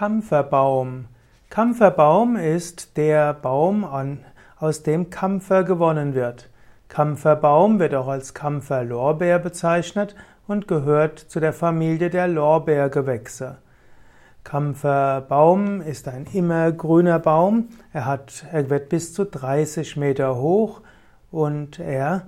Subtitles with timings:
[0.00, 1.08] Kampferbaum.
[1.50, 3.86] Kampferbaum ist der Baum,
[4.58, 6.48] aus dem Kampfer gewonnen wird.
[6.88, 10.14] Kampferbaum wird auch als Kampferlorbeer bezeichnet
[10.48, 13.58] und gehört zu der Familie der Lorbeergewächse.
[14.42, 17.68] Kampferbaum ist ein immergrüner Baum.
[17.92, 20.80] Er, hat, er wird bis zu 30 Meter hoch
[21.30, 22.22] und er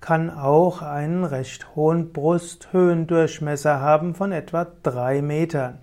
[0.00, 5.80] kann auch einen recht hohen Brusthöhendurchmesser haben von etwa drei Metern.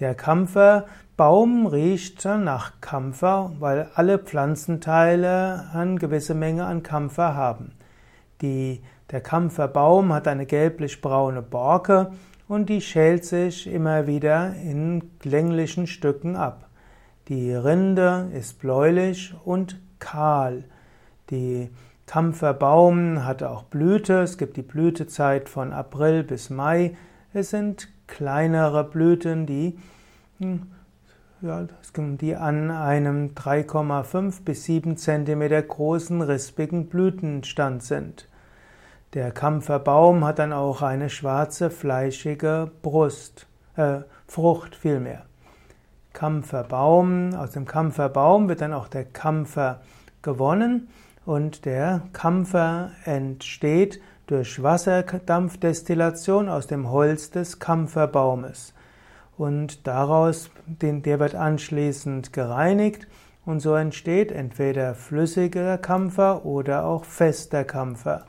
[0.00, 7.72] Der Kampferbaum riecht nach Kampfer, weil alle Pflanzenteile eine gewisse Menge an Kampfer haben.
[8.40, 12.12] Die, der Kampferbaum hat eine gelblich-braune Borke
[12.48, 16.70] und die schält sich immer wieder in länglichen Stücken ab.
[17.28, 20.64] Die Rinde ist bläulich und kahl.
[21.28, 21.68] Die
[22.06, 24.22] Kampferbaum hat auch Blüte.
[24.22, 26.96] Es gibt die Blütezeit von April bis Mai.
[27.34, 29.78] Es sind kleinere Blüten, die,
[31.42, 38.28] ja, die an einem 3,5 bis 7 cm großen rispigen Blütenstand sind.
[39.14, 45.24] Der Kampferbaum hat dann auch eine schwarze, fleischige Brust, äh, Frucht vielmehr.
[46.12, 49.80] Kampferbaum, aus dem Kampferbaum wird dann auch der Kampfer
[50.22, 50.88] gewonnen
[51.24, 58.74] und der Kampfer entsteht durch Wasserdampfdestillation aus dem Holz des Kampferbaumes.
[59.40, 63.08] Und daraus, den, der wird anschließend gereinigt
[63.46, 68.26] und so entsteht entweder flüssiger Kampfer oder auch fester Kampfer.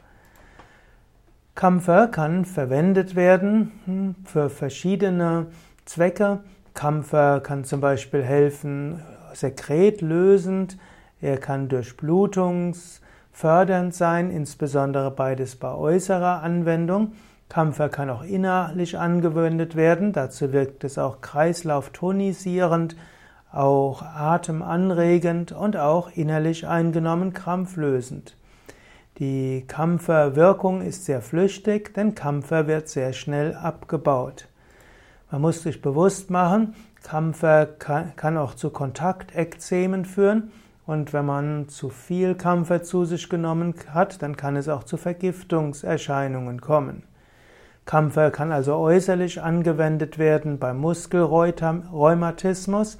[1.53, 5.47] Kampfer kann verwendet werden hm, für verschiedene
[5.83, 6.45] Zwecke.
[6.75, 9.01] Kampfer kann zum Beispiel helfen,
[9.33, 10.77] sekretlösend.
[11.19, 13.01] Er kann Durchblutungs
[13.33, 17.11] fördernd sein, insbesondere beides bei äußerer Anwendung.
[17.51, 22.95] Kampfer kann auch innerlich angewendet werden, dazu wirkt es auch kreislauftonisierend,
[23.51, 28.37] auch atemanregend und auch innerlich eingenommen krampflösend.
[29.17, 34.47] Die Kampferwirkung ist sehr flüchtig, denn Kampfer wird sehr schnell abgebaut.
[35.29, 36.73] Man muss sich bewusst machen,
[37.03, 40.53] Kampfer kann auch zu Kontaktekzemen führen
[40.85, 44.95] und wenn man zu viel Kampfer zu sich genommen hat, dann kann es auch zu
[44.95, 47.03] Vergiftungserscheinungen kommen.
[47.91, 52.97] Kampfer kann also äußerlich angewendet werden bei Muskelrheumatismus,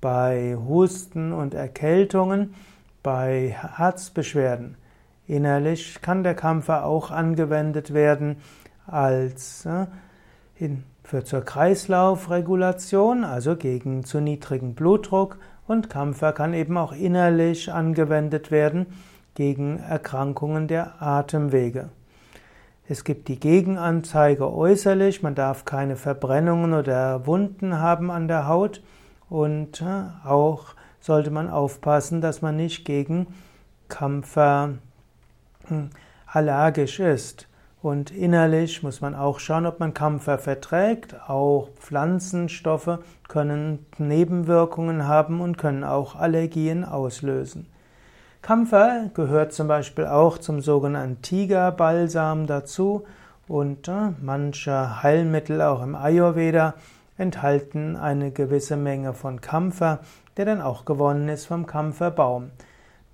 [0.00, 2.54] bei Husten und Erkältungen,
[3.02, 4.78] bei Herzbeschwerden.
[5.26, 8.38] Innerlich kann der Kampfer auch angewendet werden
[8.86, 9.84] als äh,
[10.56, 15.36] in, für zur Kreislaufregulation, also gegen zu niedrigen Blutdruck
[15.66, 18.86] und Kampfer kann eben auch innerlich angewendet werden
[19.34, 21.90] gegen Erkrankungen der Atemwege.
[22.90, 28.82] Es gibt die Gegenanzeige äußerlich, man darf keine Verbrennungen oder Wunden haben an der Haut
[29.28, 33.28] und äh, auch sollte man aufpassen, dass man nicht gegen
[33.88, 34.70] Kampfer
[35.68, 35.90] hm,
[36.26, 37.46] allergisch ist.
[37.80, 41.14] Und innerlich muss man auch schauen, ob man Kampfer verträgt.
[41.30, 47.68] Auch Pflanzenstoffe können Nebenwirkungen haben und können auch Allergien auslösen.
[48.42, 53.04] Kampfer gehört zum Beispiel auch zum sogenannten Tigerbalsam dazu
[53.48, 56.74] und äh, manche Heilmittel auch im Ayurveda
[57.18, 60.00] enthalten eine gewisse Menge von Kampfer,
[60.36, 62.50] der dann auch gewonnen ist vom Kampferbaum.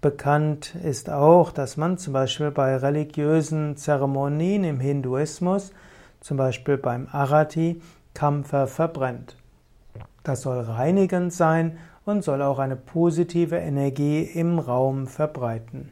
[0.00, 5.72] Bekannt ist auch, dass man zum Beispiel bei religiösen Zeremonien im Hinduismus,
[6.20, 7.82] zum Beispiel beim Arati,
[8.14, 9.36] Kampfer verbrennt.
[10.22, 15.90] Das soll reinigend sein und soll auch eine positive Energie im Raum verbreiten.